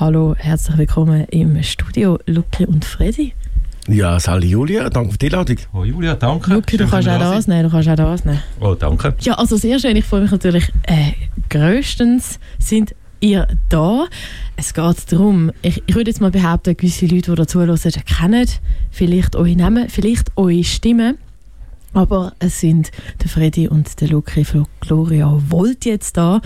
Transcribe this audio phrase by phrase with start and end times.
[0.00, 3.34] Hallo, herzlich willkommen im Studio, Luki und Freddy.
[3.86, 5.58] Ja, Sally Julia, danke für die Einladung.
[5.74, 6.54] Oh Julia, danke.
[6.54, 8.42] Luki, du kannst auch das nehmen, du kannst auch das nehmen.
[8.60, 9.14] Oh, danke.
[9.20, 9.94] Ja, also sehr schön.
[9.96, 10.72] Ich freue mich natürlich.
[10.84, 11.12] Äh,
[11.50, 14.06] größtens sind ihr da.
[14.56, 18.48] Es geht darum, ich, ich würde jetzt mal behaupten, gewisse Leute, die da zuhören, kennen
[18.90, 21.18] vielleicht eure Namen, vielleicht eure Stimmen.
[21.92, 22.90] Aber es sind
[23.22, 26.40] der Freddy und der Luki von Gloria Volt jetzt da.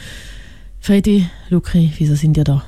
[0.80, 2.64] Freddy, Luki, wieso sind ihr da?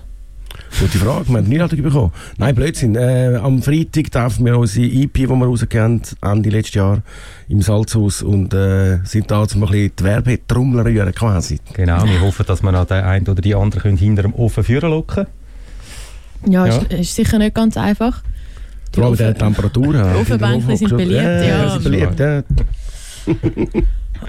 [0.81, 2.13] Gute Frage, wir haben eine Einladung bekommen.
[2.39, 2.97] Nein, Blödsinn.
[2.97, 7.03] Äh, am Freitag dürfen wir unsere EP, die wir rausgegeben haben, Ende letztes Jahr
[7.49, 11.61] im Salzhaus und äh, sind da, um ein bisschen die Werbetrommel rühren quasi.
[11.73, 14.65] Genau, wir hoffen, dass wir noch den einen oder die andere können hinter dem Ofen
[14.65, 15.27] führen locken
[16.47, 16.77] Ja, Ja.
[16.77, 18.23] Ist, ist sicher nicht ganz einfach.
[18.95, 19.95] Die Vor allem der Temperatur.
[19.95, 20.15] ja.
[20.17, 21.71] Ofenbänkchen sind beliebt, ja.
[21.71, 22.43] sind beliebt, ja.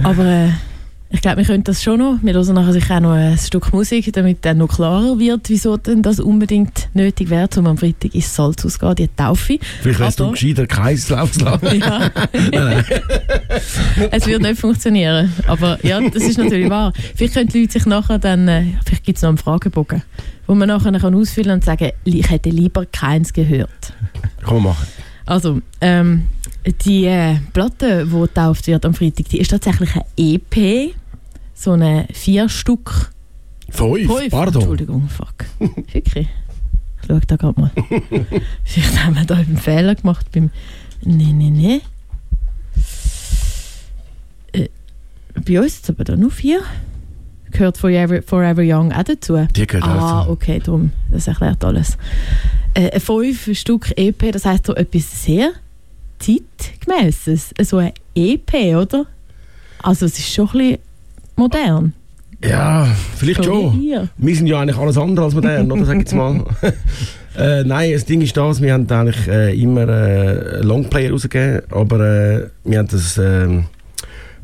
[0.03, 0.49] Aber äh,
[1.09, 2.17] ich glaube, wir können das schon noch.
[2.21, 5.77] Wir hören nachher sicher auch noch ein Stück Musik, damit dann noch klarer wird, wieso
[5.77, 9.57] denn das unbedingt nötig wäre, um am Freitag ins Salzhaus zu gehen, die Taufe.
[9.81, 11.81] Vielleicht wärst du gescheiter, zu lassen.
[12.51, 12.83] Ja.
[14.11, 15.31] es wird nicht funktionieren.
[15.47, 16.91] Aber ja, das ist natürlich wahr.
[17.15, 20.01] Vielleicht können die Leute sich nachher dann, äh, vielleicht gibt es noch einen Fragebogen,
[20.45, 23.93] wo man nachher kann ausfüllen und sagen, ich hätte lieber keins gehört.
[24.45, 24.87] Man machen.
[25.25, 26.23] Also, ähm,
[26.85, 30.93] die äh, Platte, die getauft wird am Freitag, die ist tatsächlich eine EP.
[31.53, 33.11] So eine vier Stück.
[33.69, 34.29] Fünf, Fünf.
[34.29, 34.61] pardon.
[34.61, 35.45] Entschuldigung, fuck.
[35.93, 36.27] Wirklich.
[37.01, 37.71] Ich schau da gerade mal.
[38.63, 40.51] Vielleicht haben wir da einen Fehler gemacht beim.
[41.03, 41.81] Nee, nee, nee.
[44.53, 44.69] Äh,
[45.45, 46.61] bei uns ist aber da nur vier.
[47.51, 49.47] Gehört Forever, Forever Young auch dazu?
[49.55, 50.91] Die gehört auch Ah, okay, darum.
[51.09, 51.97] Das erklärt alles.
[52.73, 55.51] Äh, ein fünf Stück EP, das heisst so etwas sehr
[56.19, 57.53] zeitgemäßes.
[57.61, 59.05] So ein EP, oder?
[59.81, 60.77] Also es ist schon ein bisschen
[61.35, 61.93] modern.
[62.43, 63.81] Ja, vielleicht schon.
[63.81, 64.09] ihr.
[64.17, 65.85] Wir sind ja eigentlich alles andere als modern, oder?
[65.85, 66.43] Sag jetzt mal.
[67.37, 71.99] äh, nein, das Ding ist das, wir haben eigentlich äh, immer äh, Longplayer rausgegeben, aber
[71.99, 73.17] äh, wir haben das...
[73.17, 73.65] ähm,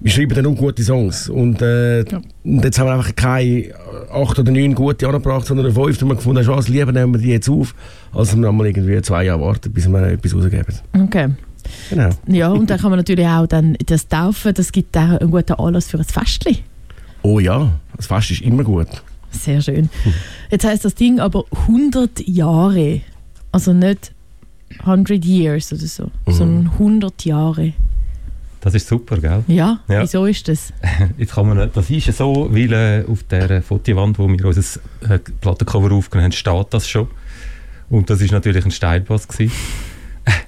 [0.03, 1.29] wir schreiben dann nur gute Songs.
[1.29, 2.03] Und, äh,
[2.43, 3.69] und jetzt haben wir einfach keine
[4.11, 6.01] acht oder neun gute angebracht, sondern eine fünf.
[6.01, 7.73] Und wir gefunden, was lieber nehmen wir die jetzt auf,
[8.13, 10.75] als wir mal irgendwie zwei Jahre warten, bis wir etwas rausgeben.
[11.05, 11.29] Okay.
[11.89, 12.09] Genau.
[12.27, 15.53] Ja, und dann kann man natürlich auch dann das Taufen, das gibt auch einen guten
[15.53, 16.57] Anlass für ein Festchen.
[17.21, 18.87] Oh ja, das Fest ist immer gut.
[19.31, 19.89] Sehr schön.
[20.51, 23.01] Jetzt heißt das Ding aber 100 Jahre.
[23.51, 24.11] Also nicht
[24.79, 27.73] 100 years oder so, sondern 100 Jahre.
[28.61, 29.43] Das ist super, gell?
[29.47, 30.01] Ja, Ja.
[30.03, 30.71] wieso ist das?
[31.17, 34.45] Jetzt kann man, nicht- das ist ja so, weil äh, auf der Fotowand, wo wir
[34.45, 37.07] unser äh, Plattencover aufgenommen haben, steht das schon.
[37.89, 39.51] Und das ist natürlich ein Steilpass gewesen.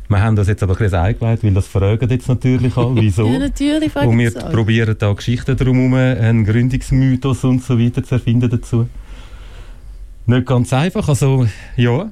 [0.08, 3.26] Wir haben das jetzt aber ein bisschen eingeleitet, weil das fragen jetzt natürlich alle, wieso.
[3.32, 8.04] Ja, natürlich frage Und ich wir probieren da Geschichten drumherum, einen Gründungsmythos und so weiter
[8.04, 8.88] zu erfinden dazu.
[10.28, 12.12] Nicht ganz einfach, also ja.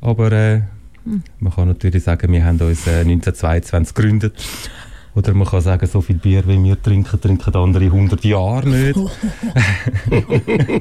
[0.00, 0.62] Aber äh,
[1.06, 1.22] Hm.
[1.38, 4.34] man kann natürlich sagen, wir haben uns äh, 1922 gegründet.
[5.14, 8.98] Oder man kann sagen, so viel Bier, wie wir trinken, trinken andere 100 Jahre nicht.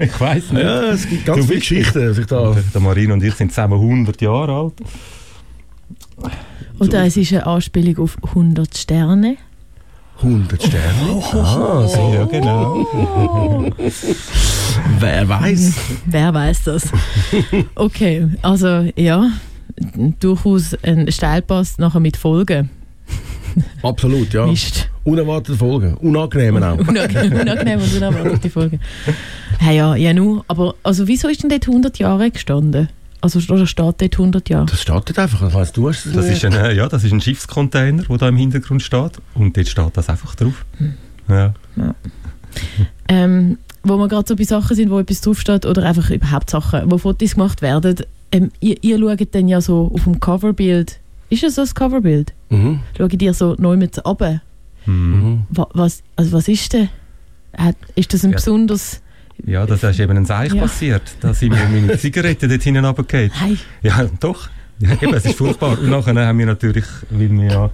[0.02, 0.64] ich weiß nicht.
[0.64, 2.26] Ja, es gibt ganz Du viele Geschichten.
[2.28, 2.56] da.
[2.74, 4.74] Der Marino und ich sind zusammen 100 Jahre alt.
[6.80, 9.38] Oder es ist eine Anspielung auf 100 Sterne.
[10.18, 11.24] 100 Sterne.
[11.34, 12.14] Ah, so.
[12.14, 12.86] Ja, genau.
[15.00, 15.74] Wer weiß?
[16.06, 16.90] Wer weiß das?
[17.76, 19.30] Okay, also ja,
[20.20, 22.70] durchaus ein Steilpass nachher mit Folgen.
[23.82, 24.46] Absolut, ja.
[24.48, 24.90] Mist.
[25.04, 25.96] Unerwartete Folgen.
[25.96, 26.78] Unangenehm auch.
[26.78, 28.80] Unangenehm, unangenehm und unerwartete Folgen.
[29.60, 32.90] Hey, ja, ja, nu, aber also wieso ist denn dort 100 Jahre gestanden?
[33.26, 34.66] Also oder steht dort 100 Jahre?
[34.68, 35.52] Das startet einfach.
[35.52, 38.28] Das du, hast es Das ist ein, äh, ja, das ist ein Schiffscontainer, der da
[38.30, 39.14] im Hintergrund steht.
[39.34, 40.64] Und dort steht das einfach drauf.
[41.28, 41.54] Ja.
[43.08, 46.90] Ähm, wo wir gerade so bei Sachen sind, wo etwas draufsteht oder einfach überhaupt Sachen,
[46.92, 47.96] wo Fotos gemacht werden.
[48.32, 51.00] Ähm, ihr, ihr schaut dann ja so auf dem Coverbild.
[51.30, 52.34] Ist es so das Coverbild?
[52.50, 52.80] Mhm.
[52.98, 54.42] Schaut ihr so neu mit runter?
[54.86, 54.94] Mhm.
[54.94, 55.44] Mhm.
[55.50, 56.90] Wa- Was, also was ist denn?
[57.58, 58.36] Hat- Ist das ein Ja.
[58.38, 59.02] besonders...
[59.44, 60.62] ja, das ist eben ein Seich Ja.
[60.62, 61.16] passiert.
[61.22, 63.32] Da sind mir meine Zigaretten dort hinten runtergefallen.
[63.34, 64.50] Hey, Ja, doch.
[64.80, 65.80] Ja, eben, es ist furchtbar.
[65.80, 67.70] Und nachher haben wir natürlich, weil wir ja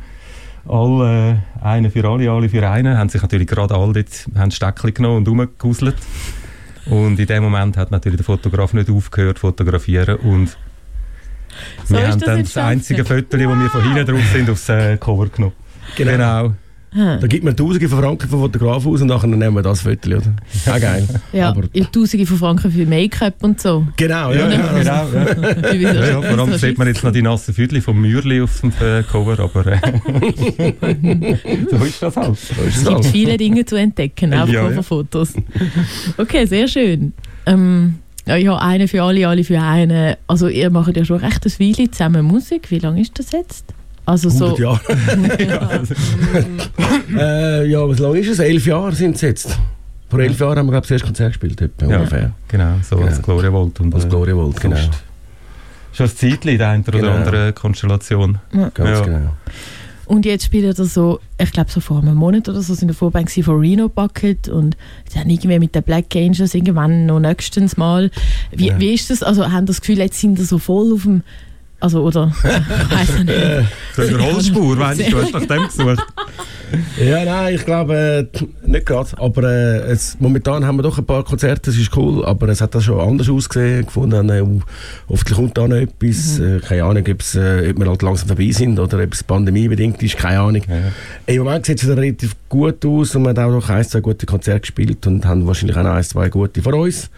[0.67, 4.51] alle, äh, eine für alle, alle für einen, haben sich natürlich gerade alle dort, haben
[4.51, 5.95] Steckchen genommen und rumgeguselt.
[6.85, 10.49] Und in dem Moment hat natürlich der Fotograf nicht aufgehört zu fotografieren und
[11.85, 14.69] So wir haben das dann das einzige Foto, das wir von hinten drauf sind, aufs
[14.69, 15.53] äh, Cover genommen.
[15.95, 16.11] Genau.
[16.11, 16.55] Genau.
[16.93, 17.19] Hm.
[17.21, 20.09] Da gibt man Tausende von Franken von Fotografen aus und nachher nehmen wir das Foto,
[20.09, 20.35] oder?
[20.65, 21.07] Ja, geil.
[21.31, 23.87] ja, Aber, Tausende von Franken für Make-up und so.
[23.95, 24.49] genau, ja.
[24.49, 25.07] Ja, ja, ja, genau.
[25.13, 25.71] Ja.
[25.93, 28.71] Ja, ja, vor allem sieht man jetzt noch die nassen Viertel vom Mürli auf dem
[28.81, 29.79] äh, Cover, aber äh,
[31.69, 32.37] so ist das halt.
[32.37, 33.05] So ist Es es gibt halt.
[33.05, 34.67] viele Dinge zu entdecken, auch Ja, ja.
[34.69, 35.33] Coverfotos.
[36.17, 37.13] Okay, sehr schön.
[37.45, 37.95] Ähm,
[38.27, 40.15] Ja, ja, eine für alle, alle für einen.
[40.27, 42.69] Also ihr macht ja schon recht ein Weile zusammen Musik.
[42.69, 43.65] Wie lange ist das jetzt?
[44.05, 44.63] Also 100 so...
[44.63, 44.81] Jahre.
[47.17, 48.39] äh, ja, was lange ist es?
[48.39, 49.57] Elf Jahre sind es jetzt.
[50.09, 51.97] Vor elf Jahren haben wir, glaube ich, das erste Konzert gespielt, etwa, Ja.
[51.99, 52.31] ungefähr.
[52.47, 53.07] Genau, so Genau.
[53.07, 53.79] als Gloria Volt.
[53.79, 54.75] Und, Als äh, Gloria Volt, genau.
[54.75, 55.03] sonst
[55.93, 57.11] Schon ein Zeitchen in der einen oder Genau.
[57.13, 58.37] anderen Konstellation.
[58.51, 59.01] Ganz Ja.
[59.01, 59.33] genau.
[60.05, 62.95] Und jetzt spielt er so, ich glaube so vor einem Monat oder so, sind der
[62.95, 64.75] Vorband von Reno Bucket und
[65.15, 68.11] haben irgendwie mit den Black Angels irgendwann noch nächstens mal.
[68.51, 68.79] Wie, Ja.
[68.79, 69.23] wie ist das?
[69.23, 71.23] Also haben das Gefühl, jetzt sind sie so voll auf dem,
[71.81, 73.29] also oder, ich weiß nicht.
[73.29, 73.63] Äh,
[73.95, 75.11] So eine Holzspur, meinst du?
[75.11, 76.05] Du hast nach dem gesucht.
[77.03, 79.09] Ja, nein, ich glaube äh, nicht gerade.
[79.17, 82.23] Aber äh, es, momentan haben wir doch ein paar Konzerte, das ist cool.
[82.23, 83.85] Aber es hat da schon anders ausgesehen.
[83.85, 84.43] Gefunden, äh,
[85.09, 86.39] hoffentlich kommt da noch etwas.
[86.39, 90.01] Äh, keine Ahnung, ob's, äh, ob wir halt langsam dabei sind oder ob es pandemiebedingt
[90.01, 90.61] ist, keine Ahnung.
[90.67, 91.33] Ja.
[91.33, 93.99] Im Moment sieht es wieder relativ gut aus und wir haben auch noch ein, zwei
[93.99, 97.09] gute Konzerte gespielt und haben wahrscheinlich auch noch ein, zwei gute vor uns.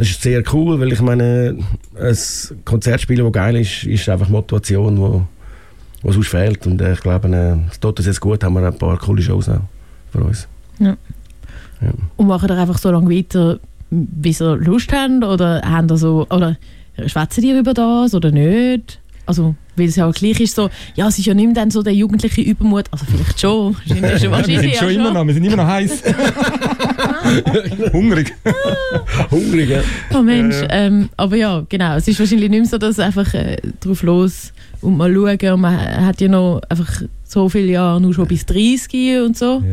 [0.00, 1.58] Das ist sehr cool, weil ich meine,
[2.00, 2.16] ein
[2.64, 5.26] Konzert spielen, das geil ist, ist einfach Motivation, wo,
[6.00, 6.66] wo sonst fehlt.
[6.66, 9.20] Und äh, ich glaube, äh, es tut uns jetzt gut, haben wir ein paar coole
[9.20, 9.60] Shows auch
[10.10, 10.48] für uns.
[12.16, 13.60] Und machen ihr einfach so lange weiter,
[13.90, 15.22] wie sie Lust haben?
[15.22, 16.56] Oder haben ihr so, oder
[17.04, 19.00] schwätzen die über das oder nicht?
[19.26, 21.70] Also, weil es ja auch gleich ist, so, ja, es ist ja nicht mehr dann
[21.70, 25.34] so der jugendliche Übermut, also vielleicht schon, wahrscheinlich, wir sind ja schon immer noch, wir
[25.34, 26.02] sind immer noch heiß.
[27.92, 28.34] Hungrig.
[29.30, 29.80] Hungrig, ja.
[30.14, 30.68] Oh Mensch, Ja, ja.
[30.70, 31.96] Ähm, aber ja, genau.
[31.96, 35.54] Es ist wahrscheinlich nicht mehr so, dass einfach äh, drauf los und mal schauen.
[35.54, 39.62] Und man hat ja noch einfach so viele Jahre nur schon bis 30 und so.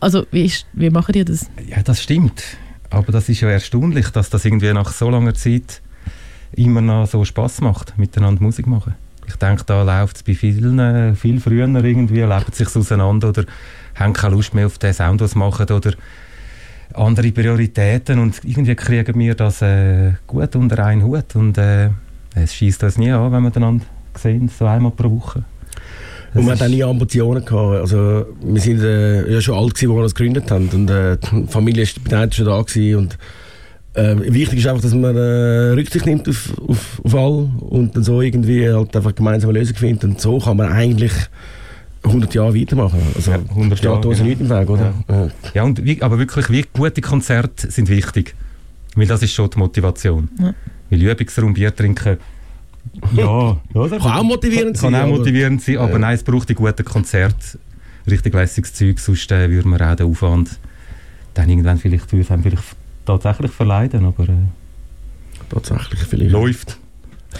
[0.00, 1.50] Also, wie, ist, wie machen die das?
[1.68, 2.42] Ja, das stimmt.
[2.88, 5.82] Aber das ist ja erstaunlich, dass das irgendwie nach so langer Zeit
[6.56, 8.94] immer noch so Spaß macht, miteinander Musik machen.
[9.26, 13.44] Ich denke, da läuft es bei vielen äh, viel früher irgendwie, leben sich auseinander oder
[13.94, 15.92] haben keine Lust mehr auf den Sound, was sie machen oder
[16.94, 21.90] andere Prioritäten und irgendwie kriegen wir das äh, gut unter einen Hut und äh,
[22.34, 23.84] es schießt uns nie an, wenn wir einander
[24.16, 25.44] sehen, so einmal pro Woche.
[26.34, 27.80] Und wir Das hatten auch nie Ambitionen gehabt.
[27.80, 30.68] Also, wir sind äh, ja schon alt gewesen, als wir das gegründet haben.
[30.68, 32.96] Und äh, die Familie ist beide schon da gewesen.
[32.96, 33.18] Und
[33.94, 38.04] äh, wichtig ist einfach, dass man äh, Rücksicht nimmt auf, auf, auf alle und dann
[38.04, 40.04] so irgendwie halt einfach gemeinsam eine Lösung findet.
[40.04, 41.12] Und so kann man eigentlich
[42.10, 43.00] 100 Jahre weitermachen.
[43.14, 44.28] Also, Ja, 100 steht Jahre, uns genau.
[44.30, 44.94] nicht im Weg, oder?
[45.08, 45.28] Ja.
[45.54, 48.34] Ja, und wie, aber wirklich, wie gute Konzerte sind wichtig.
[48.96, 50.28] Weil das ist schon die Motivation.
[50.38, 50.54] Ja.
[50.90, 52.18] Weil Übungsraum, Bier trinken,
[53.14, 53.98] ja, oder?
[53.98, 55.98] Kann auch motivierend Kann sein, auch aber- motivierend sein, aber Ja.
[55.98, 57.58] nein, es braucht die guten Konzerte,
[58.10, 60.58] richtig lässiges Zeug, sonst äh, würde man auch den Aufwand
[61.34, 62.64] dann irgendwann vielleicht für uns haben vielleicht
[63.06, 64.32] tatsächlich verleiden, aber äh,
[65.48, 66.32] Tatsächlich, vielleicht.
[66.32, 66.78] läuft.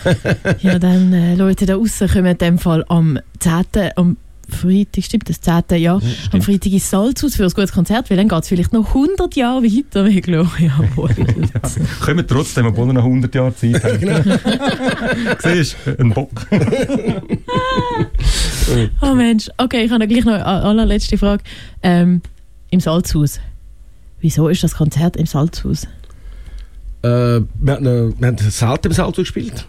[0.60, 3.64] Ja, dann äh, Leute da außen kommen in dem Fall am 10.
[3.96, 4.16] am
[4.50, 5.40] Freitag, stimmt das?
[5.40, 5.78] 10.
[5.78, 6.00] Ja,
[6.32, 9.34] am Freitag ins Salzhaus für ein gutes Konzert, weil dann geht es vielleicht noch 100
[9.36, 11.16] Jahre weiter wie Gloria Volt.
[12.00, 14.00] Kommen trotzdem, obwohl wir noch 100 Jahre Zeit haben.
[15.38, 16.46] Siehst du, ein Bock.
[19.00, 21.42] Oh Mensch, okay, ich habe gleich noch eine allerletzte Frage.
[21.82, 22.22] Ähm,
[22.70, 23.40] Im Salzhaus.
[24.20, 25.84] Wieso ist das Konzert im Salzhaus?
[27.02, 29.66] Äh, wir, hatten, äh, wir haben selten im Salzburg gespielt.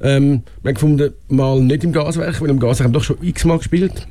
[0.00, 3.16] Ähm, wir haben gefunden, mal nicht im Gaswerk, weil im Gaswerk haben wir doch schon
[3.22, 4.06] x-mal gespielt.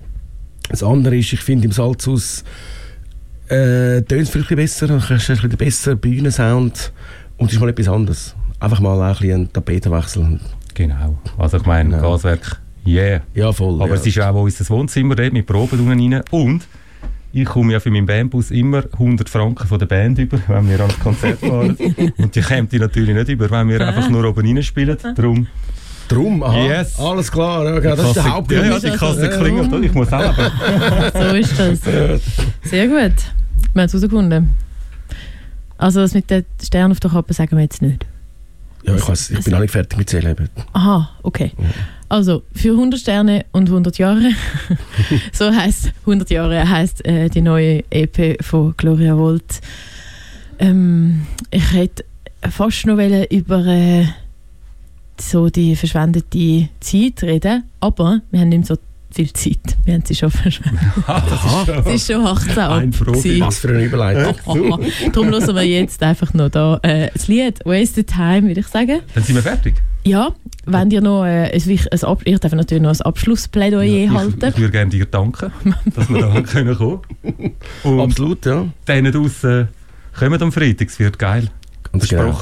[0.69, 2.43] Das andere ist, ich finde im Salzhaus
[3.47, 6.91] äh, tönt es vielleicht besser, dann hast du ein bisschen besseren Bühnensound
[7.37, 8.35] und es ist mal etwas anderes.
[8.59, 10.39] Einfach mal ein bisschen einen Tapetenwechsel.
[10.73, 11.17] Genau.
[11.37, 12.11] Also ich meine, Genau.
[12.13, 13.21] Gaswerk, yeah.
[13.33, 13.75] Ja, voll.
[13.75, 13.95] Aber ja.
[13.95, 16.23] es ist ja auch unser Wohnzimmer dort mit Proben unten rein.
[16.31, 16.67] Und
[17.33, 20.79] ich komme ja für meinen Bandbus immer 100 Franken von der Band über, wenn wir
[20.79, 21.75] ans Konzert fahren.
[22.17, 24.97] Und die kommt die natürlich nicht über, wenn wir einfach nur oben rein spielen.
[25.15, 25.47] Darum,
[26.13, 26.99] Drum, aha, Yes.
[26.99, 27.65] alles klar.
[27.65, 28.65] Ja, genau, das ist der ja, Hauptgrund.
[28.65, 29.37] ja, die Kasse Ja.
[29.37, 29.85] klingelt.
[29.85, 30.51] Ich muss auch leben.
[31.13, 31.79] So ist das.
[32.63, 32.97] Sehr gut.
[33.73, 34.49] Wir haben es herausgefunden.
[35.77, 38.05] Also das mit den Sternen auf der Kappe sagen wir jetzt nicht.
[38.85, 40.49] Ja, ich, weiss, ich bin auch nicht fertig mit Zählen.
[40.73, 41.51] Aha, okay.
[42.09, 44.31] Also für 100 Sterne und 100 Jahre.
[45.31, 49.61] so heißt 100 Jahre heißt äh, die neue EP von Gloria Volt.
[50.59, 52.03] Ähm, ich hätte
[52.49, 54.05] fast noch über äh,
[55.19, 58.77] so die verschwendete Zeit reden, aber wir haben nicht mehr so
[59.13, 59.77] viel Zeit.
[59.85, 60.81] Wir haben sie schon verschwendet.
[61.85, 62.71] Es ist schon 18 ab.
[62.71, 63.21] Ein Profi.
[63.21, 63.41] gewesen.
[63.41, 64.35] Was für eine Überleitung.
[65.13, 69.01] Darum hören wir jetzt einfach noch da äh, das Lied Wasted Time, würde ich sagen.
[69.13, 69.75] Dann sind wir fertig.
[70.05, 70.33] Ja,
[70.65, 74.49] wenn ihr noch äh, ein, ein Ab ich darf natürlich noch ein Abschlussplädoyer ich, halten.
[74.49, 75.51] ich würde gerne dir danken,
[75.95, 76.99] dass wir da können kommen
[77.83, 78.67] Und Absolut, ja.
[78.87, 79.69] denen draussen
[80.17, 81.49] kommen am Freitag, es wird geil.
[81.91, 82.37] Ganz genau.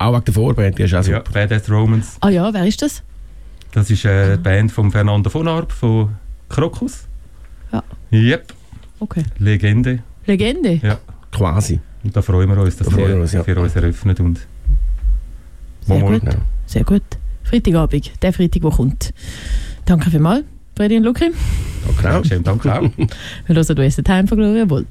[0.00, 1.32] Auch wegen der Vorband, die ist auch Ja, super.
[1.32, 2.16] Badass Romans.
[2.20, 3.02] Ah ja, wer ist das?
[3.72, 6.10] Das ist äh, die Band von Fernando von Arp von
[6.48, 7.06] Krokus.
[7.72, 7.82] Ja.
[8.12, 8.54] Yep,
[8.98, 9.22] Okay.
[9.38, 10.00] Legende.
[10.26, 10.80] Legende.
[10.82, 10.98] Ja.
[11.32, 11.80] Quasi.
[12.02, 13.44] Und da freuen wir uns, dass Da wir uns, ja.
[13.44, 14.40] für uns eröffnet und
[15.86, 16.22] Sehr gut.
[16.66, 17.02] Sehr gut.
[17.44, 19.12] Freitagabend, der Freitag, der kommt.
[19.84, 20.44] Danke vielmals,
[20.76, 21.30] Freddy und Luki.
[21.86, 22.24] Danke auch.
[22.24, 22.82] Schönen Dank auch.
[23.46, 24.86] Wir hören «Wasted Time» von Gloria Boll.